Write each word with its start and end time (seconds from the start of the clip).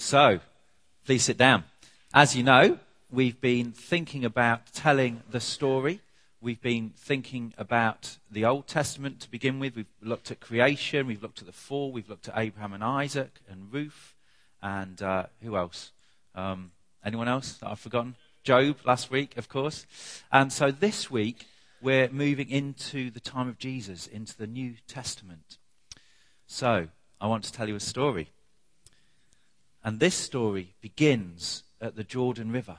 So, 0.00 0.40
please 1.04 1.24
sit 1.24 1.36
down. 1.36 1.64
As 2.14 2.34
you 2.34 2.42
know, 2.42 2.78
we've 3.10 3.38
been 3.38 3.70
thinking 3.70 4.24
about 4.24 4.72
telling 4.72 5.22
the 5.30 5.40
story. 5.40 6.00
We've 6.40 6.60
been 6.60 6.94
thinking 6.96 7.52
about 7.58 8.16
the 8.30 8.46
Old 8.46 8.66
Testament 8.66 9.20
to 9.20 9.30
begin 9.30 9.60
with. 9.60 9.76
We've 9.76 9.92
looked 10.00 10.30
at 10.30 10.40
creation. 10.40 11.06
We've 11.06 11.22
looked 11.22 11.40
at 11.40 11.46
the 11.46 11.52
fall. 11.52 11.92
We've 11.92 12.08
looked 12.08 12.28
at 12.28 12.38
Abraham 12.38 12.72
and 12.72 12.82
Isaac 12.82 13.40
and 13.48 13.70
Ruth. 13.70 14.14
And 14.62 15.00
uh, 15.02 15.26
who 15.42 15.54
else? 15.54 15.92
Um, 16.34 16.72
anyone 17.04 17.28
else 17.28 17.58
that 17.58 17.68
I've 17.68 17.78
forgotten? 17.78 18.16
Job 18.42 18.78
last 18.86 19.10
week, 19.10 19.36
of 19.36 19.50
course. 19.50 19.84
And 20.32 20.50
so 20.50 20.70
this 20.70 21.10
week, 21.10 21.44
we're 21.82 22.08
moving 22.08 22.48
into 22.48 23.10
the 23.10 23.20
time 23.20 23.48
of 23.48 23.58
Jesus, 23.58 24.06
into 24.06 24.36
the 24.36 24.46
New 24.46 24.76
Testament. 24.88 25.58
So, 26.46 26.88
I 27.20 27.26
want 27.26 27.44
to 27.44 27.52
tell 27.52 27.68
you 27.68 27.76
a 27.76 27.80
story. 27.80 28.30
And 29.82 29.98
this 29.98 30.14
story 30.14 30.74
begins 30.80 31.62
at 31.80 31.96
the 31.96 32.04
Jordan 32.04 32.52
River. 32.52 32.78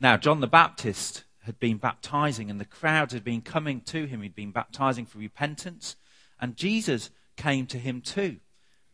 Now, 0.00 0.16
John 0.16 0.40
the 0.40 0.46
Baptist 0.46 1.24
had 1.44 1.58
been 1.58 1.76
baptizing, 1.76 2.50
and 2.50 2.60
the 2.60 2.64
crowds 2.64 3.12
had 3.12 3.24
been 3.24 3.42
coming 3.42 3.80
to 3.82 4.06
him. 4.06 4.22
He'd 4.22 4.34
been 4.34 4.50
baptizing 4.50 5.06
for 5.06 5.18
repentance, 5.18 5.96
and 6.40 6.56
Jesus 6.56 7.10
came 7.36 7.66
to 7.66 7.78
him 7.78 8.00
too, 8.00 8.38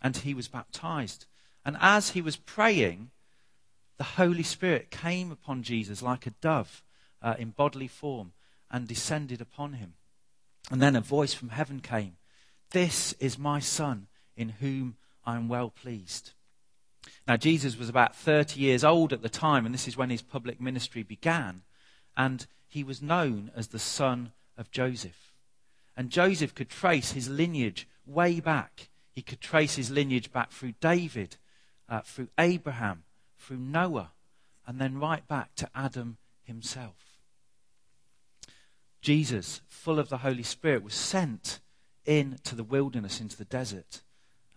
and 0.02 0.16
he 0.16 0.34
was 0.34 0.48
baptized. 0.48 1.26
And 1.64 1.76
as 1.80 2.10
he 2.10 2.20
was 2.20 2.36
praying, 2.36 3.10
the 3.98 4.04
Holy 4.04 4.42
Spirit 4.42 4.90
came 4.90 5.32
upon 5.32 5.62
Jesus 5.62 6.02
like 6.02 6.26
a 6.26 6.30
dove 6.30 6.82
uh, 7.22 7.34
in 7.38 7.50
bodily 7.50 7.88
form 7.88 8.32
and 8.70 8.86
descended 8.86 9.40
upon 9.40 9.74
him. 9.74 9.94
And 10.70 10.82
then 10.82 10.96
a 10.96 11.00
voice 11.00 11.34
from 11.34 11.50
heaven 11.50 11.80
came 11.80 12.16
This 12.70 13.12
is 13.14 13.38
my 13.38 13.60
Son, 13.60 14.08
in 14.36 14.50
whom 14.60 14.96
I 15.24 15.36
am 15.36 15.48
well 15.48 15.70
pleased. 15.70 16.32
Now, 17.26 17.36
Jesus 17.36 17.76
was 17.76 17.88
about 17.88 18.14
30 18.14 18.60
years 18.60 18.84
old 18.84 19.12
at 19.12 19.22
the 19.22 19.28
time, 19.28 19.66
and 19.66 19.74
this 19.74 19.88
is 19.88 19.96
when 19.96 20.10
his 20.10 20.22
public 20.22 20.60
ministry 20.60 21.02
began. 21.02 21.62
And 22.16 22.46
he 22.68 22.84
was 22.84 23.02
known 23.02 23.50
as 23.54 23.68
the 23.68 23.78
son 23.78 24.32
of 24.56 24.70
Joseph. 24.70 25.34
And 25.96 26.10
Joseph 26.10 26.54
could 26.54 26.68
trace 26.68 27.12
his 27.12 27.28
lineage 27.28 27.88
way 28.06 28.40
back. 28.40 28.88
He 29.12 29.22
could 29.22 29.40
trace 29.40 29.76
his 29.76 29.90
lineage 29.90 30.30
back 30.30 30.52
through 30.52 30.74
David, 30.80 31.36
uh, 31.88 32.00
through 32.00 32.28
Abraham, 32.38 33.04
through 33.38 33.58
Noah, 33.58 34.12
and 34.66 34.80
then 34.80 34.98
right 34.98 35.26
back 35.26 35.54
to 35.56 35.70
Adam 35.74 36.18
himself. 36.42 36.96
Jesus, 39.00 39.62
full 39.68 39.98
of 39.98 40.08
the 40.08 40.18
Holy 40.18 40.42
Spirit, 40.42 40.82
was 40.82 40.94
sent 40.94 41.60
into 42.04 42.54
the 42.54 42.64
wilderness, 42.64 43.20
into 43.20 43.36
the 43.36 43.44
desert, 43.44 44.02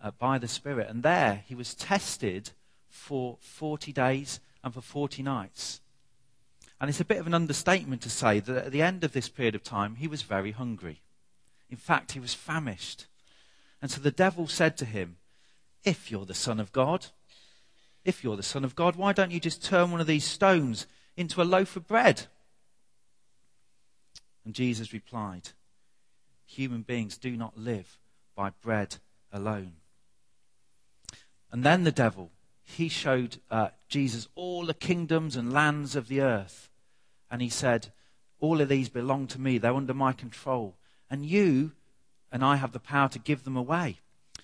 uh, 0.02 0.10
by 0.18 0.38
the 0.38 0.48
Spirit. 0.48 0.88
And 0.88 1.02
there 1.02 1.44
he 1.46 1.54
was 1.54 1.74
tested 1.74 2.50
for 2.88 3.38
40 3.40 3.92
days 3.92 4.40
and 4.62 4.74
for 4.74 4.80
40 4.80 5.22
nights. 5.22 5.80
And 6.80 6.88
it's 6.88 7.00
a 7.00 7.04
bit 7.04 7.18
of 7.18 7.26
an 7.26 7.34
understatement 7.34 8.02
to 8.02 8.10
say 8.10 8.40
that 8.40 8.66
at 8.66 8.72
the 8.72 8.82
end 8.82 9.04
of 9.04 9.12
this 9.12 9.28
period 9.28 9.54
of 9.54 9.62
time, 9.62 9.96
he 9.96 10.08
was 10.08 10.22
very 10.22 10.52
hungry. 10.52 11.02
In 11.68 11.76
fact, 11.76 12.12
he 12.12 12.20
was 12.20 12.34
famished. 12.34 13.06
And 13.82 13.90
so 13.90 14.00
the 14.00 14.10
devil 14.10 14.46
said 14.48 14.76
to 14.78 14.84
him, 14.84 15.16
If 15.84 16.10
you're 16.10 16.24
the 16.24 16.34
Son 16.34 16.58
of 16.58 16.72
God, 16.72 17.06
if 18.04 18.24
you're 18.24 18.36
the 18.36 18.42
Son 18.42 18.64
of 18.64 18.74
God, 18.74 18.96
why 18.96 19.12
don't 19.12 19.30
you 19.30 19.40
just 19.40 19.62
turn 19.62 19.90
one 19.90 20.00
of 20.00 20.06
these 20.06 20.24
stones 20.24 20.86
into 21.16 21.42
a 21.42 21.44
loaf 21.44 21.76
of 21.76 21.86
bread? 21.86 22.26
And 24.44 24.54
Jesus 24.54 24.92
replied, 24.92 25.50
Human 26.46 26.82
beings 26.82 27.18
do 27.18 27.36
not 27.36 27.58
live 27.58 27.98
by 28.34 28.50
bread 28.62 28.96
alone. 29.32 29.74
And 31.52 31.64
then 31.64 31.84
the 31.84 31.92
devil, 31.92 32.30
he 32.62 32.88
showed 32.88 33.38
uh, 33.50 33.68
Jesus 33.88 34.28
all 34.34 34.66
the 34.66 34.74
kingdoms 34.74 35.36
and 35.36 35.52
lands 35.52 35.96
of 35.96 36.08
the 36.08 36.20
earth. 36.20 36.70
And 37.30 37.42
he 37.42 37.48
said, 37.48 37.92
All 38.38 38.60
of 38.60 38.68
these 38.68 38.88
belong 38.88 39.26
to 39.28 39.40
me, 39.40 39.58
they're 39.58 39.74
under 39.74 39.94
my 39.94 40.12
control. 40.12 40.76
And 41.10 41.26
you 41.26 41.72
and 42.30 42.44
I 42.44 42.56
have 42.56 42.72
the 42.72 42.78
power 42.78 43.08
to 43.08 43.18
give 43.18 43.44
them 43.44 43.56
away. 43.56 43.98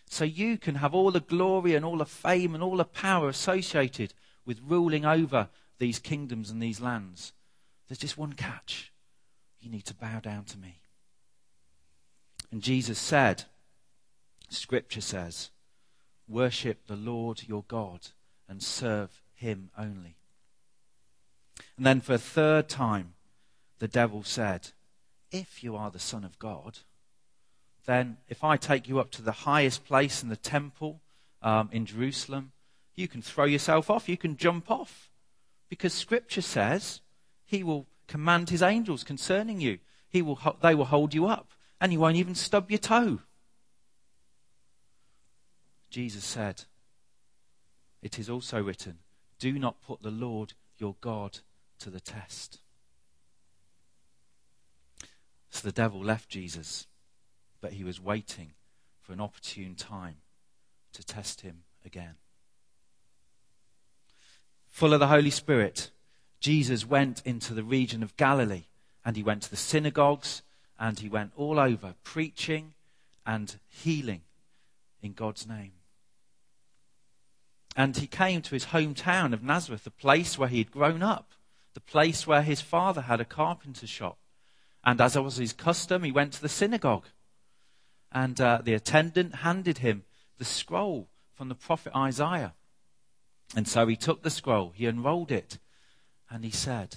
So 0.08 0.24
you 0.24 0.58
can 0.58 0.76
have 0.76 0.94
all 0.94 1.10
the 1.10 1.20
glory 1.20 1.74
and 1.74 1.84
all 1.84 1.98
the 1.98 2.06
fame 2.06 2.54
and 2.54 2.62
all 2.62 2.76
the 2.76 2.84
power 2.84 3.28
associated 3.28 4.14
with 4.44 4.60
ruling 4.66 5.04
over 5.04 5.48
these 5.78 5.98
kingdoms 5.98 6.50
and 6.50 6.62
these 6.62 6.80
lands. 6.80 7.32
There's 7.88 7.98
just 7.98 8.18
one 8.18 8.32
catch. 8.32 8.92
You 9.60 9.70
need 9.70 9.84
to 9.86 9.94
bow 9.94 10.20
down 10.20 10.44
to 10.44 10.58
me. 10.58 10.80
And 12.50 12.62
Jesus 12.62 12.98
said, 12.98 13.44
Scripture 14.48 15.00
says, 15.00 15.50
worship 16.28 16.86
the 16.86 16.96
Lord 16.96 17.42
your 17.46 17.64
God 17.68 18.08
and 18.48 18.62
serve 18.62 19.22
him 19.34 19.70
only. 19.78 20.16
And 21.76 21.86
then 21.86 22.00
for 22.00 22.14
a 22.14 22.18
third 22.18 22.68
time, 22.68 23.14
the 23.78 23.88
devil 23.88 24.22
said, 24.22 24.68
If 25.30 25.62
you 25.62 25.76
are 25.76 25.90
the 25.90 25.98
Son 25.98 26.24
of 26.24 26.38
God, 26.38 26.78
then 27.84 28.18
if 28.28 28.42
I 28.42 28.56
take 28.56 28.88
you 28.88 28.98
up 28.98 29.10
to 29.12 29.22
the 29.22 29.32
highest 29.32 29.84
place 29.84 30.22
in 30.22 30.28
the 30.28 30.36
temple 30.36 31.00
um, 31.42 31.68
in 31.72 31.86
Jerusalem, 31.86 32.52
you 32.94 33.08
can 33.08 33.22
throw 33.22 33.44
yourself 33.44 33.90
off, 33.90 34.08
you 34.08 34.16
can 34.16 34.36
jump 34.36 34.70
off. 34.70 35.10
Because 35.68 35.92
Scripture 35.92 36.42
says 36.42 37.00
he 37.44 37.62
will 37.62 37.86
command 38.08 38.50
his 38.50 38.62
angels 38.62 39.04
concerning 39.04 39.60
you. 39.60 39.78
He 40.08 40.22
will, 40.22 40.38
they 40.62 40.74
will 40.74 40.86
hold 40.86 41.14
you 41.14 41.26
up, 41.26 41.50
and 41.80 41.92
you 41.92 42.00
won't 42.00 42.16
even 42.16 42.34
stub 42.34 42.70
your 42.70 42.78
toe. 42.78 43.20
Jesus 45.96 46.26
said, 46.26 46.64
It 48.02 48.18
is 48.18 48.28
also 48.28 48.62
written, 48.62 48.98
Do 49.38 49.58
not 49.58 49.80
put 49.80 50.02
the 50.02 50.10
Lord 50.10 50.52
your 50.76 50.94
God 51.00 51.38
to 51.78 51.88
the 51.88 52.00
test. 52.00 52.58
So 55.48 55.66
the 55.66 55.72
devil 55.72 56.04
left 56.04 56.28
Jesus, 56.28 56.86
but 57.62 57.72
he 57.72 57.82
was 57.82 57.98
waiting 57.98 58.52
for 59.00 59.14
an 59.14 59.22
opportune 59.22 59.74
time 59.74 60.16
to 60.92 61.02
test 61.02 61.40
him 61.40 61.62
again. 61.82 62.16
Full 64.68 64.92
of 64.92 65.00
the 65.00 65.06
Holy 65.06 65.30
Spirit, 65.30 65.92
Jesus 66.40 66.84
went 66.84 67.22
into 67.24 67.54
the 67.54 67.64
region 67.64 68.02
of 68.02 68.18
Galilee 68.18 68.66
and 69.02 69.16
he 69.16 69.22
went 69.22 69.44
to 69.44 69.50
the 69.50 69.56
synagogues 69.56 70.42
and 70.78 70.98
he 70.98 71.08
went 71.08 71.32
all 71.36 71.58
over 71.58 71.94
preaching 72.04 72.74
and 73.24 73.56
healing 73.66 74.20
in 75.00 75.14
God's 75.14 75.48
name. 75.48 75.72
And 77.76 77.96
he 77.96 78.06
came 78.06 78.40
to 78.40 78.54
his 78.54 78.66
hometown 78.66 79.34
of 79.34 79.42
Nazareth, 79.42 79.84
the 79.84 79.90
place 79.90 80.38
where 80.38 80.48
he 80.48 80.58
had 80.58 80.70
grown 80.70 81.02
up, 81.02 81.32
the 81.74 81.80
place 81.80 82.26
where 82.26 82.40
his 82.40 82.62
father 82.62 83.02
had 83.02 83.20
a 83.20 83.24
carpenter 83.26 83.86
shop. 83.86 84.18
And 84.82 84.98
as 84.98 85.18
was 85.18 85.36
his 85.36 85.52
custom, 85.52 86.02
he 86.02 86.10
went 86.10 86.32
to 86.32 86.40
the 86.40 86.48
synagogue. 86.48 87.06
And 88.10 88.40
uh, 88.40 88.60
the 88.64 88.72
attendant 88.72 89.36
handed 89.36 89.78
him 89.78 90.04
the 90.38 90.44
scroll 90.44 91.08
from 91.34 91.50
the 91.50 91.54
prophet 91.54 91.92
Isaiah. 91.94 92.54
And 93.54 93.68
so 93.68 93.86
he 93.86 93.96
took 93.96 94.22
the 94.22 94.30
scroll, 94.30 94.72
he 94.74 94.86
unrolled 94.86 95.30
it, 95.30 95.58
and 96.30 96.44
he 96.44 96.50
said, 96.50 96.96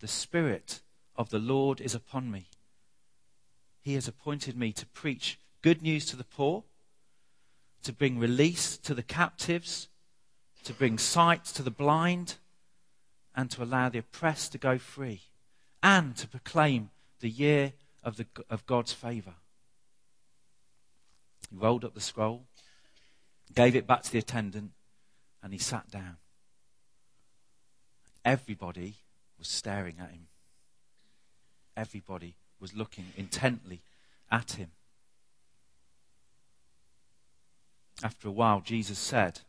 The 0.00 0.08
Spirit 0.08 0.80
of 1.14 1.28
the 1.30 1.38
Lord 1.38 1.80
is 1.80 1.94
upon 1.94 2.30
me. 2.30 2.46
He 3.82 3.94
has 3.94 4.08
appointed 4.08 4.56
me 4.56 4.72
to 4.72 4.86
preach 4.86 5.38
good 5.62 5.82
news 5.82 6.06
to 6.06 6.16
the 6.16 6.24
poor, 6.24 6.64
to 7.82 7.92
bring 7.92 8.18
release 8.18 8.78
to 8.78 8.94
the 8.94 9.02
captives, 9.02 9.88
to 10.66 10.72
bring 10.72 10.98
sight 10.98 11.44
to 11.44 11.62
the 11.62 11.70
blind, 11.70 12.34
and 13.36 13.50
to 13.52 13.62
allow 13.62 13.88
the 13.88 13.98
oppressed 13.98 14.50
to 14.50 14.58
go 14.58 14.78
free, 14.78 15.20
and 15.80 16.16
to 16.16 16.26
proclaim 16.26 16.90
the 17.20 17.30
year 17.30 17.72
of, 18.02 18.16
the, 18.16 18.26
of 18.50 18.66
God's 18.66 18.92
favor. 18.92 19.34
He 21.48 21.56
rolled 21.56 21.84
up 21.84 21.94
the 21.94 22.00
scroll, 22.00 22.42
gave 23.54 23.76
it 23.76 23.86
back 23.86 24.02
to 24.02 24.10
the 24.10 24.18
attendant, 24.18 24.72
and 25.40 25.52
he 25.52 25.58
sat 25.58 25.88
down. 25.88 26.16
Everybody 28.24 28.94
was 29.38 29.46
staring 29.46 29.94
at 30.00 30.10
him. 30.10 30.26
Everybody 31.76 32.34
was 32.58 32.74
looking 32.74 33.12
intently 33.16 33.82
at 34.32 34.52
him. 34.52 34.72
After 38.02 38.26
a 38.26 38.32
while, 38.32 38.60
Jesus 38.60 38.98
said, 38.98 39.42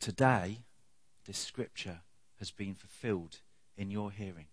Today, 0.00 0.58
this 1.26 1.38
scripture 1.38 2.00
has 2.38 2.50
been 2.50 2.74
fulfilled 2.74 3.38
in 3.76 3.90
your 3.90 4.10
hearing. 4.10 4.46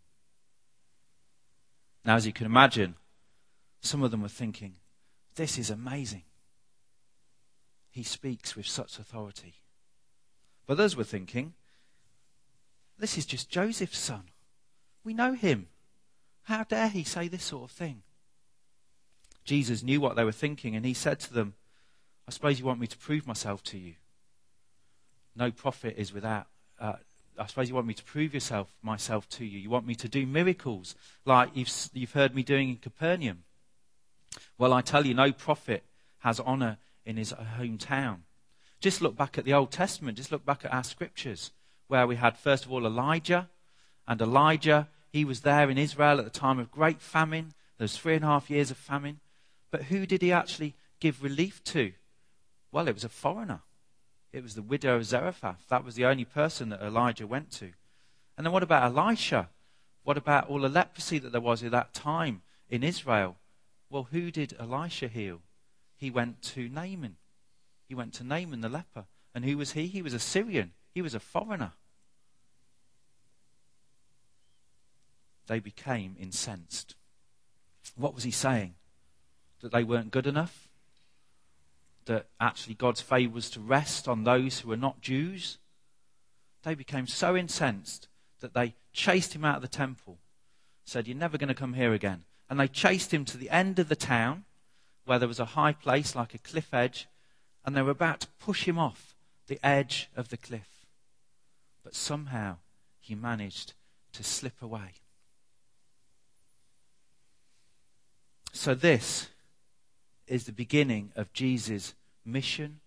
Now, 2.03 2.15
as 2.15 2.25
you 2.25 2.33
can 2.33 2.45
imagine, 2.45 2.95
some 3.81 4.03
of 4.03 4.11
them 4.11 4.21
were 4.21 4.27
thinking, 4.27 4.75
This 5.35 5.57
is 5.57 5.69
amazing. 5.69 6.23
He 7.89 8.03
speaks 8.03 8.55
with 8.55 8.67
such 8.67 8.99
authority. 8.99 9.55
But 10.65 10.73
others 10.73 10.95
were 10.95 11.03
thinking, 11.03 11.53
This 12.97 13.17
is 13.17 13.25
just 13.25 13.49
Joseph's 13.49 13.97
son. 13.97 14.23
We 15.03 15.13
know 15.13 15.33
him. 15.33 15.67
How 16.43 16.63
dare 16.63 16.89
he 16.89 17.03
say 17.03 17.27
this 17.27 17.43
sort 17.43 17.69
of 17.69 17.71
thing? 17.71 18.01
Jesus 19.43 19.83
knew 19.83 20.01
what 20.01 20.15
they 20.15 20.23
were 20.23 20.31
thinking, 20.31 20.75
and 20.75 20.85
he 20.85 20.93
said 20.93 21.19
to 21.21 21.33
them, 21.33 21.53
I 22.27 22.31
suppose 22.31 22.59
you 22.59 22.65
want 22.65 22.79
me 22.79 22.87
to 22.87 22.97
prove 22.97 23.27
myself 23.27 23.63
to 23.63 23.77
you. 23.77 23.93
No 25.35 25.51
prophet 25.51 25.95
is 25.97 26.13
without. 26.13 26.47
Uh, 26.79 26.93
I 27.37 27.47
suppose 27.47 27.67
you 27.67 27.75
want 27.75 27.87
me 27.87 27.93
to 27.93 28.03
prove 28.03 28.33
yourself, 28.33 28.73
myself 28.81 29.27
to 29.29 29.45
you. 29.45 29.59
You 29.59 29.69
want 29.69 29.85
me 29.85 29.95
to 29.95 30.07
do 30.07 30.25
miracles 30.25 30.95
like 31.25 31.49
you've, 31.53 31.69
you've 31.93 32.13
heard 32.13 32.33
me 32.33 32.43
doing 32.43 32.69
in 32.69 32.77
Capernaum. 32.77 33.43
Well, 34.57 34.73
I 34.73 34.81
tell 34.81 35.05
you, 35.05 35.13
no 35.13 35.31
prophet 35.31 35.83
has 36.19 36.39
honor 36.39 36.77
in 37.05 37.17
his 37.17 37.33
hometown. 37.33 38.19
Just 38.79 39.01
look 39.01 39.17
back 39.17 39.37
at 39.37 39.45
the 39.45 39.53
Old 39.53 39.71
Testament. 39.71 40.17
Just 40.17 40.31
look 40.31 40.45
back 40.45 40.63
at 40.63 40.73
our 40.73 40.83
scriptures, 40.83 41.51
where 41.87 42.07
we 42.07 42.15
had, 42.15 42.37
first 42.37 42.65
of 42.65 42.71
all, 42.71 42.85
Elijah. 42.85 43.49
And 44.07 44.21
Elijah, 44.21 44.87
he 45.11 45.25
was 45.25 45.41
there 45.41 45.69
in 45.69 45.77
Israel 45.77 46.19
at 46.19 46.25
the 46.25 46.39
time 46.39 46.59
of 46.59 46.71
great 46.71 47.01
famine. 47.01 47.53
There 47.77 47.85
was 47.85 47.97
three 47.97 48.15
and 48.15 48.23
a 48.23 48.27
half 48.27 48.49
years 48.49 48.71
of 48.71 48.77
famine. 48.77 49.19
But 49.71 49.83
who 49.83 50.05
did 50.05 50.21
he 50.21 50.31
actually 50.31 50.75
give 50.99 51.23
relief 51.23 51.63
to? 51.65 51.91
Well, 52.71 52.87
it 52.87 52.93
was 52.93 53.03
a 53.03 53.09
foreigner. 53.09 53.61
It 54.35 54.43
was 54.43 54.55
the 54.55 54.61
widow 54.61 54.97
of 54.97 55.05
Zarephath. 55.05 55.65
That 55.69 55.85
was 55.85 55.95
the 55.95 56.03
only 56.03 56.25
person 56.25 56.67
that 56.67 56.81
Elijah 56.81 57.25
went 57.25 57.51
to. 57.51 57.71
And 58.37 58.45
then 58.45 58.51
what 58.51 58.63
about 58.63 58.83
Elisha? 58.83 59.47
What 60.03 60.17
about 60.17 60.49
all 60.49 60.59
the 60.59 60.67
leprosy 60.67 61.19
that 61.19 61.31
there 61.31 61.39
was 61.39 61.63
at 61.63 61.71
that 61.71 61.93
time 61.93 62.41
in 62.69 62.83
Israel? 62.83 63.37
Well, 63.89 64.09
who 64.11 64.31
did 64.31 64.53
Elisha 64.59 65.07
heal? 65.07 65.39
He 65.95 66.11
went 66.11 66.41
to 66.41 66.67
Naaman. 66.67 67.15
He 67.87 67.95
went 67.95 68.13
to 68.15 68.25
Naaman 68.25 68.59
the 68.59 68.67
leper. 68.67 69.05
And 69.33 69.45
who 69.45 69.57
was 69.57 69.71
he? 69.71 69.87
He 69.87 70.01
was 70.01 70.13
a 70.13 70.19
Syrian. 70.19 70.73
He 70.93 71.01
was 71.01 71.15
a 71.15 71.21
foreigner. 71.21 71.71
They 75.47 75.59
became 75.59 76.17
incensed. 76.19 76.95
What 77.95 78.13
was 78.13 78.25
he 78.25 78.31
saying? 78.31 78.75
That 79.61 79.71
they 79.71 79.85
weren't 79.85 80.11
good 80.11 80.27
enough? 80.27 80.64
That 82.05 82.27
actually 82.39 82.75
God's 82.75 83.01
favour 83.01 83.33
was 83.33 83.49
to 83.51 83.59
rest 83.59 84.07
on 84.07 84.23
those 84.23 84.59
who 84.59 84.69
were 84.69 84.77
not 84.77 85.01
Jews? 85.01 85.57
They 86.63 86.75
became 86.75 87.07
so 87.07 87.35
incensed 87.35 88.07
that 88.41 88.53
they 88.53 88.75
chased 88.93 89.33
him 89.33 89.43
out 89.43 89.57
of 89.57 89.61
the 89.61 89.67
temple, 89.67 90.19
said, 90.83 91.07
You're 91.07 91.17
never 91.17 91.37
going 91.37 91.47
to 91.47 91.55
come 91.55 91.73
here 91.73 91.93
again. 91.93 92.23
And 92.49 92.59
they 92.59 92.67
chased 92.67 93.13
him 93.13 93.25
to 93.25 93.37
the 93.37 93.49
end 93.49 93.79
of 93.79 93.89
the 93.89 93.95
town 93.95 94.45
where 95.05 95.19
there 95.19 95.27
was 95.27 95.39
a 95.39 95.45
high 95.45 95.73
place 95.73 96.15
like 96.15 96.33
a 96.33 96.39
cliff 96.39 96.73
edge, 96.73 97.07
and 97.63 97.75
they 97.75 97.81
were 97.81 97.91
about 97.91 98.19
to 98.21 98.27
push 98.39 98.65
him 98.65 98.77
off 98.77 99.15
the 99.47 99.59
edge 99.63 100.09
of 100.15 100.29
the 100.29 100.37
cliff. 100.37 100.85
But 101.83 101.95
somehow 101.95 102.57
he 102.99 103.15
managed 103.15 103.73
to 104.13 104.23
slip 104.23 104.61
away. 104.61 104.93
So, 108.51 108.73
this 108.73 109.27
is 110.27 110.45
the 110.45 110.51
beginning 110.51 111.11
of 111.15 111.31
Jesus' 111.33 111.93
mission 112.25 112.79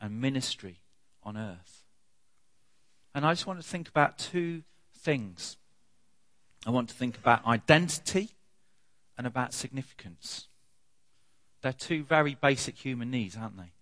and 0.00 0.20
ministry 0.20 0.80
on 1.22 1.36
earth. 1.36 1.84
And 3.14 3.24
I 3.24 3.32
just 3.32 3.46
want 3.46 3.60
to 3.60 3.66
think 3.66 3.88
about 3.88 4.18
two 4.18 4.62
things. 4.96 5.56
I 6.66 6.70
want 6.70 6.88
to 6.88 6.94
think 6.94 7.16
about 7.16 7.46
identity 7.46 8.30
and 9.18 9.26
about 9.26 9.52
significance. 9.52 10.46
They're 11.60 11.72
two 11.72 12.02
very 12.02 12.34
basic 12.34 12.76
human 12.76 13.10
needs, 13.10 13.36
aren't 13.36 13.56
they? 13.56 13.72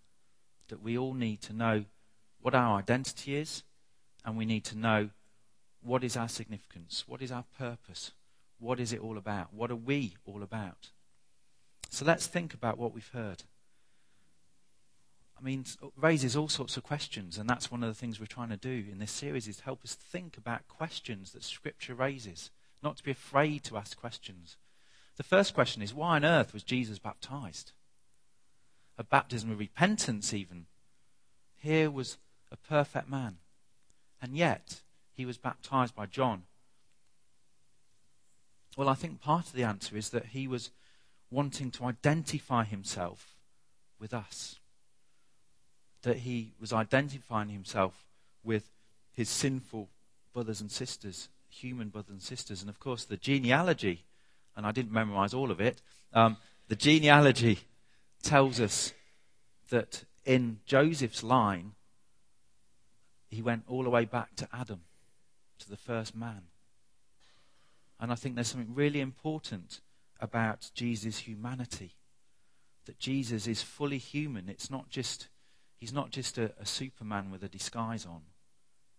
That 0.69 0.83
we 0.83 0.99
all 0.99 1.15
need 1.15 1.41
to 1.43 1.53
know 1.53 1.85
what 2.41 2.55
our 2.55 2.79
identity 2.79 3.37
is, 3.37 3.63
and 4.25 4.37
we 4.37 4.45
need 4.45 4.65
to 4.65 4.77
know 4.77 5.11
what 5.83 6.05
is 6.05 6.17
our 6.17 6.29
significance, 6.29 7.05
what 7.07 7.23
is 7.23 7.33
our 7.33 7.45
purpose, 7.59 8.13
what 8.59 8.81
is 8.81 8.93
it 8.93 9.01
all 9.01 9.17
about, 9.17 9.53
what 9.53 9.71
are 9.71 9.77
we 9.77 10.15
all 10.27 10.43
about. 10.43 10.91
So 11.91 12.05
let's 12.05 12.27
think 12.27 12.55
about 12.55 12.79
what 12.79 12.95
we've 12.95 13.11
heard. 13.13 13.43
I 15.39 15.43
mean, 15.43 15.65
it 15.83 15.91
raises 15.97 16.37
all 16.37 16.49
sorts 16.49 16.77
of 16.77 16.85
questions, 16.85 17.37
and 17.37 17.49
that's 17.49 17.71
one 17.71 17.83
of 17.83 17.89
the 17.89 17.99
things 17.99 18.21
we're 18.21 18.27
trying 18.27 18.51
to 18.51 18.57
do 18.57 18.85
in 18.91 18.99
this 18.99 19.11
series 19.11 19.49
is 19.49 19.61
help 19.61 19.83
us 19.85 19.95
think 19.95 20.37
about 20.37 20.69
questions 20.69 21.33
that 21.33 21.43
Scripture 21.43 21.95
raises, 21.95 22.51
not 22.83 22.97
to 22.99 23.03
be 23.03 23.11
afraid 23.11 23.65
to 23.65 23.77
ask 23.77 23.99
questions. 23.99 24.57
The 25.17 25.23
first 25.25 25.53
question 25.53 25.83
is 25.83 25.93
why 25.93 26.17
on 26.17 26.25
earth 26.25 26.53
was 26.53 26.63
Jesus 26.63 26.99
baptized? 26.99 27.73
A 28.97 29.05
baptism 29.05 29.51
of 29.51 29.59
repentance, 29.59 30.33
even. 30.33 30.67
Here 31.57 31.91
was 31.91 32.19
a 32.53 32.57
perfect 32.57 33.09
man. 33.09 33.39
And 34.23 34.37
yet, 34.37 34.83
he 35.13 35.27
was 35.27 35.39
baptized 35.39 35.95
by 35.95 36.07
John. 36.07 36.45
Well, 38.77 38.89
I 38.89 38.95
think 38.95 39.21
part 39.21 39.47
of 39.47 39.53
the 39.55 39.65
answer 39.65 39.97
is 39.97 40.11
that 40.11 40.27
he 40.27 40.47
was 40.47 40.71
wanting 41.31 41.71
to 41.73 41.85
identify 41.85 42.65
himself 42.65 43.37
with 43.99 44.13
us. 44.13 44.57
That 46.03 46.19
he 46.19 46.53
was 46.61 46.73
identifying 46.73 47.51
himself 47.51 48.07
with 48.43 48.71
his 49.13 49.29
sinful 49.29 49.89
brothers 50.33 50.61
and 50.61 50.71
sisters, 50.71 51.29
human 51.49 51.89
brothers 51.89 52.11
and 52.11 52.23
sisters. 52.23 52.63
And 52.63 52.71
of 52.71 52.81
course, 52.81 53.05
the 53.05 53.17
genealogy 53.17 54.05
and 54.57 54.67
I 54.67 54.73
didn't 54.73 54.93
memorize 54.93 55.35
all 55.35 55.51
of 55.51 55.61
it. 55.61 55.81
Um, 56.13 56.37
the 56.69 56.77
genealogy 56.77 57.61
tells 58.23 58.61
us 58.61 58.93
that 59.71 60.05
in 60.25 60.61
Joseph's 60.67 61.23
line, 61.23 61.73
he 63.29 63.43
went 63.43 63.65
all 63.69 63.85
the 63.85 63.91
way 63.91 64.05
back 64.05 64.35
to 64.37 64.49
Adam, 64.53 64.83
to 65.61 65.71
the 65.71 65.77
first 65.77 66.17
man. 66.17 66.43
And 67.99 68.11
I 68.11 68.17
think 68.17 68.35
there's 68.35 68.49
something 68.49 68.75
really 68.75 69.01
important 69.01 69.81
about 70.21 70.71
Jesus' 70.75 71.19
humanity. 71.19 71.97
That 72.87 72.99
Jesus 72.99 73.47
is 73.47 73.63
fully 73.63 73.99
human. 73.99 74.49
It's 74.49 74.71
not 74.71 74.91
just, 74.91 75.29
he's 75.77 75.93
not 75.93 76.11
just 76.11 76.39
a, 76.39 76.53
a 76.59 76.67
superman 76.67 77.31
with 77.31 77.43
a 77.43 77.49
disguise 77.49 78.07
on. 78.07 78.23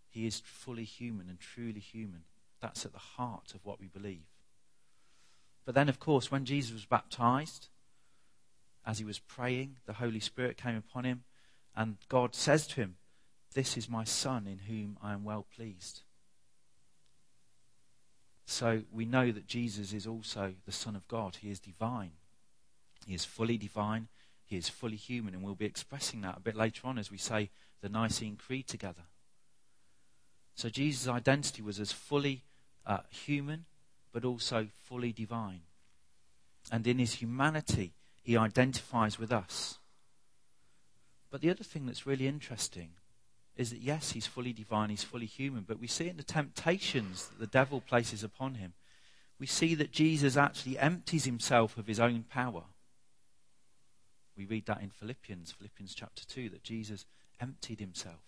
He 0.09 0.25
is 0.25 0.41
fully 0.45 0.83
human 0.83 1.29
and 1.29 1.39
truly 1.39 1.79
human. 1.79 2.23
That's 2.61 2.85
at 2.85 2.93
the 2.93 2.99
heart 2.99 3.53
of 3.55 3.65
what 3.65 3.79
we 3.79 3.87
believe. 3.87 4.27
But 5.65 5.75
then, 5.75 5.89
of 5.89 5.99
course, 5.99 6.31
when 6.31 6.45
Jesus 6.45 6.73
was 6.73 6.85
baptized, 6.85 7.69
as 8.85 8.97
he 8.97 9.05
was 9.05 9.19
praying, 9.19 9.77
the 9.85 9.93
Holy 9.93 10.19
Spirit 10.19 10.57
came 10.57 10.75
upon 10.75 11.03
him, 11.03 11.23
and 11.75 11.97
God 12.09 12.35
says 12.35 12.67
to 12.67 12.75
him, 12.81 12.95
This 13.53 13.77
is 13.77 13.89
my 13.89 14.03
Son 14.03 14.47
in 14.47 14.59
whom 14.67 14.97
I 15.01 15.13
am 15.13 15.23
well 15.23 15.45
pleased. 15.55 16.01
So 18.51 18.81
we 18.91 19.05
know 19.05 19.31
that 19.31 19.47
Jesus 19.47 19.93
is 19.93 20.05
also 20.05 20.53
the 20.65 20.73
Son 20.73 20.97
of 20.97 21.07
God. 21.07 21.37
He 21.37 21.49
is 21.49 21.59
divine. 21.59 22.11
He 23.07 23.13
is 23.13 23.23
fully 23.23 23.57
divine. 23.57 24.09
He 24.45 24.57
is 24.57 24.67
fully 24.67 24.97
human. 24.97 25.33
And 25.33 25.41
we'll 25.41 25.55
be 25.55 25.65
expressing 25.65 26.19
that 26.21 26.37
a 26.37 26.41
bit 26.41 26.57
later 26.57 26.85
on 26.85 26.97
as 26.97 27.09
we 27.09 27.17
say 27.17 27.49
the 27.81 27.87
Nicene 27.87 28.35
Creed 28.35 28.67
together. 28.67 29.03
So 30.53 30.67
Jesus' 30.67 31.07
identity 31.07 31.61
was 31.61 31.79
as 31.79 31.93
fully 31.93 32.43
uh, 32.85 32.99
human 33.09 33.63
but 34.11 34.25
also 34.25 34.67
fully 34.83 35.13
divine. 35.13 35.61
And 36.69 36.85
in 36.85 36.99
his 36.99 37.15
humanity, 37.15 37.93
he 38.21 38.35
identifies 38.35 39.17
with 39.17 39.31
us. 39.31 39.79
But 41.31 41.39
the 41.39 41.49
other 41.49 41.63
thing 41.63 41.85
that's 41.85 42.05
really 42.05 42.27
interesting 42.27 42.89
is 43.57 43.71
that, 43.71 43.81
yes, 43.81 44.11
he's 44.11 44.27
fully 44.27 44.53
divine, 44.53 44.89
he's 44.89 45.03
fully 45.03 45.25
human, 45.25 45.63
but 45.67 45.79
we 45.79 45.87
see 45.87 46.07
in 46.07 46.17
the 46.17 46.23
temptations 46.23 47.27
that 47.27 47.39
the 47.39 47.47
devil 47.47 47.81
places 47.81 48.23
upon 48.23 48.55
him, 48.55 48.73
we 49.39 49.47
see 49.47 49.75
that 49.75 49.91
Jesus 49.91 50.37
actually 50.37 50.77
empties 50.77 51.25
himself 51.25 51.77
of 51.77 51.87
his 51.87 51.99
own 51.99 52.23
power. 52.29 52.63
We 54.37 54.45
read 54.45 54.65
that 54.67 54.81
in 54.81 54.89
Philippians, 54.89 55.51
Philippians 55.51 55.93
chapter 55.93 56.25
2, 56.25 56.49
that 56.49 56.63
Jesus 56.63 57.05
emptied 57.39 57.79
himself. 57.79 58.21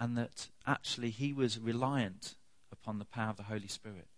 And 0.00 0.16
that 0.16 0.48
actually 0.66 1.10
he 1.10 1.32
was 1.32 1.58
reliant 1.58 2.34
upon 2.72 2.98
the 2.98 3.04
power 3.04 3.30
of 3.30 3.36
the 3.36 3.44
Holy 3.44 3.68
Spirit. 3.68 4.08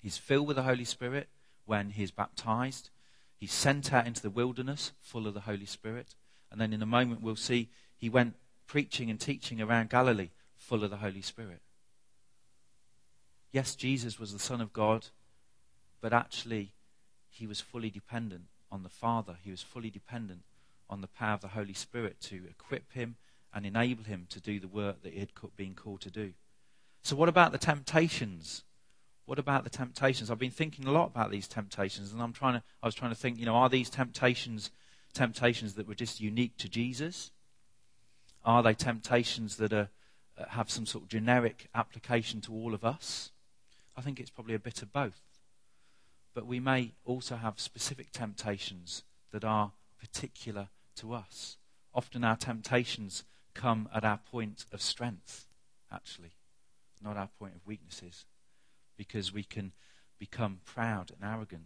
He's 0.00 0.18
filled 0.18 0.46
with 0.48 0.56
the 0.56 0.62
Holy 0.64 0.84
Spirit 0.84 1.28
when 1.64 1.90
he's 1.90 2.10
baptized. 2.10 2.90
He's 3.36 3.52
sent 3.52 3.92
out 3.92 4.06
into 4.06 4.22
the 4.22 4.30
wilderness 4.30 4.92
full 5.00 5.26
of 5.26 5.34
the 5.34 5.40
Holy 5.40 5.66
Spirit. 5.66 6.14
And 6.50 6.60
then 6.60 6.72
in 6.72 6.82
a 6.82 6.86
moment, 6.86 7.22
we'll 7.22 7.36
see 7.36 7.70
he 8.04 8.10
went 8.10 8.34
preaching 8.66 9.08
and 9.08 9.18
teaching 9.18 9.62
around 9.62 9.88
Galilee 9.88 10.28
full 10.54 10.84
of 10.84 10.90
the 10.90 10.98
Holy 10.98 11.22
Spirit. 11.22 11.62
Yes, 13.50 13.74
Jesus 13.74 14.20
was 14.20 14.30
the 14.30 14.38
Son 14.38 14.60
of 14.60 14.74
God, 14.74 15.06
but 16.02 16.12
actually, 16.12 16.74
he 17.30 17.46
was 17.46 17.62
fully 17.62 17.88
dependent 17.88 18.42
on 18.70 18.82
the 18.82 18.90
Father. 18.90 19.38
He 19.42 19.50
was 19.50 19.62
fully 19.62 19.88
dependent 19.88 20.42
on 20.90 21.00
the 21.00 21.06
power 21.06 21.32
of 21.32 21.40
the 21.40 21.48
Holy 21.48 21.72
Spirit 21.72 22.20
to 22.24 22.42
equip 22.46 22.92
him 22.92 23.16
and 23.54 23.64
enable 23.64 24.04
him 24.04 24.26
to 24.28 24.38
do 24.38 24.60
the 24.60 24.68
work 24.68 25.02
that 25.02 25.14
he 25.14 25.20
had 25.20 25.32
been 25.56 25.74
called 25.74 26.02
to 26.02 26.10
do. 26.10 26.34
So, 27.00 27.16
what 27.16 27.30
about 27.30 27.52
the 27.52 27.58
temptations 27.58 28.64
what 29.24 29.38
about 29.38 29.64
the 29.64 29.70
temptations? 29.70 30.30
I've 30.30 30.38
been 30.38 30.50
thinking 30.50 30.86
a 30.86 30.92
lot 30.92 31.06
about 31.06 31.30
these 31.30 31.48
temptations, 31.48 32.12
and 32.12 32.20
I'm 32.20 32.34
trying 32.34 32.60
to, 32.60 32.62
I 32.82 32.86
was 32.86 32.94
trying 32.94 33.12
to 33.12 33.16
think, 33.16 33.38
you 33.38 33.46
know, 33.46 33.54
are 33.54 33.70
these 33.70 33.88
temptations 33.88 34.70
temptations 35.14 35.74
that 35.74 35.88
were 35.88 35.94
just 35.94 36.20
unique 36.20 36.58
to 36.58 36.68
Jesus? 36.68 37.30
Are 38.44 38.62
they 38.62 38.74
temptations 38.74 39.56
that 39.56 39.72
are, 39.72 39.88
uh, 40.36 40.44
have 40.50 40.70
some 40.70 40.86
sort 40.86 41.04
of 41.04 41.08
generic 41.08 41.68
application 41.74 42.40
to 42.42 42.52
all 42.52 42.74
of 42.74 42.84
us? 42.84 43.30
I 43.96 44.00
think 44.00 44.20
it's 44.20 44.30
probably 44.30 44.54
a 44.54 44.58
bit 44.58 44.82
of 44.82 44.92
both. 44.92 45.20
But 46.34 46.46
we 46.46 46.60
may 46.60 46.92
also 47.04 47.36
have 47.36 47.60
specific 47.60 48.10
temptations 48.12 49.04
that 49.30 49.44
are 49.44 49.72
particular 49.98 50.68
to 50.96 51.14
us. 51.14 51.56
Often 51.94 52.24
our 52.24 52.36
temptations 52.36 53.24
come 53.54 53.88
at 53.94 54.04
our 54.04 54.18
point 54.18 54.66
of 54.72 54.82
strength, 54.82 55.46
actually, 55.92 56.32
not 57.02 57.16
our 57.16 57.28
point 57.38 57.54
of 57.54 57.66
weaknesses, 57.66 58.24
because 58.96 59.32
we 59.32 59.44
can 59.44 59.72
become 60.18 60.60
proud 60.64 61.12
and 61.12 61.28
arrogant. 61.28 61.64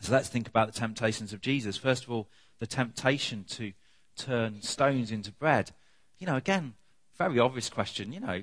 So 0.00 0.12
let's 0.12 0.28
think 0.28 0.46
about 0.48 0.72
the 0.72 0.78
temptations 0.78 1.32
of 1.32 1.40
Jesus. 1.40 1.76
First 1.76 2.04
of 2.04 2.10
all, 2.10 2.28
the 2.58 2.66
temptation 2.66 3.44
to 3.50 3.72
turn 4.16 4.62
stones 4.62 5.10
into 5.10 5.32
bread. 5.32 5.72
You 6.20 6.26
know, 6.26 6.36
again, 6.36 6.74
very 7.16 7.38
obvious 7.38 7.70
question. 7.70 8.12
You 8.12 8.20
know, 8.20 8.42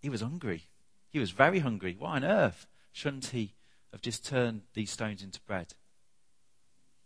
he 0.00 0.08
was 0.08 0.22
hungry. 0.22 0.64
He 1.10 1.18
was 1.18 1.30
very 1.30 1.60
hungry. 1.60 1.94
Why 1.98 2.16
on 2.16 2.24
earth 2.24 2.66
shouldn't 2.92 3.26
he 3.26 3.52
have 3.92 4.00
just 4.00 4.26
turned 4.26 4.62
these 4.74 4.90
stones 4.90 5.22
into 5.22 5.40
bread? 5.42 5.74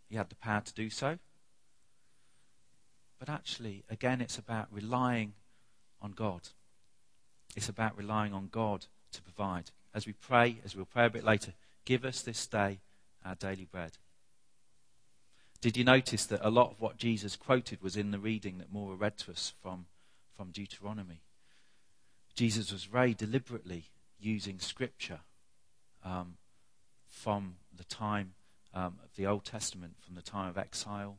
He 0.09 0.15
had 0.15 0.29
the 0.29 0.35
power 0.35 0.61
to 0.61 0.73
do 0.73 0.89
so. 0.89 1.19
But 3.19 3.29
actually, 3.29 3.83
again, 3.89 4.21
it's 4.21 4.37
about 4.37 4.67
relying 4.71 5.33
on 6.01 6.11
God. 6.11 6.49
It's 7.55 7.69
about 7.69 7.97
relying 7.97 8.33
on 8.33 8.49
God 8.51 8.85
to 9.11 9.21
provide. 9.21 9.71
As 9.93 10.05
we 10.05 10.13
pray, 10.13 10.57
as 10.63 10.75
we'll 10.75 10.85
pray 10.85 11.05
a 11.05 11.09
bit 11.09 11.23
later, 11.23 11.53
give 11.85 12.05
us 12.05 12.21
this 12.21 12.45
day 12.47 12.79
our 13.25 13.35
daily 13.35 13.67
bread. 13.69 13.93
Did 15.61 15.77
you 15.77 15.83
notice 15.83 16.25
that 16.27 16.45
a 16.45 16.49
lot 16.49 16.71
of 16.71 16.81
what 16.81 16.97
Jesus 16.97 17.35
quoted 17.35 17.81
was 17.81 17.97
in 17.97 18.11
the 18.11 18.19
reading 18.19 18.59
that 18.59 18.71
Maura 18.71 18.95
read 18.95 19.17
to 19.19 19.31
us 19.31 19.53
from, 19.63 19.85
from 20.35 20.51
Deuteronomy? 20.51 21.21
Jesus 22.35 22.71
was 22.71 22.83
very 22.83 23.13
deliberately 23.13 23.85
using 24.19 24.59
scripture 24.59 25.19
um, 26.03 26.35
from 27.07 27.55
the 27.75 27.83
time 27.85 28.33
um, 28.73 28.99
of 29.03 29.15
the 29.15 29.25
Old 29.25 29.45
Testament, 29.45 29.95
from 30.05 30.15
the 30.15 30.21
time 30.21 30.49
of 30.49 30.57
exile, 30.57 31.17